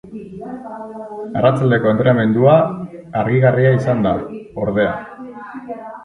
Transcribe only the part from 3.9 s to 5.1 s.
da, ordea.